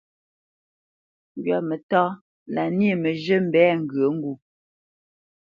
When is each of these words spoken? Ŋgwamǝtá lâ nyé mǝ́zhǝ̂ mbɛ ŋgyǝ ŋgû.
Ŋgwamǝtá 1.37 2.03
lâ 2.53 2.63
nyé 2.77 2.91
mǝ́zhǝ̂ 3.03 3.37
mbɛ 3.47 3.63
ŋgyǝ 3.81 4.05
ŋgû. 4.15 4.33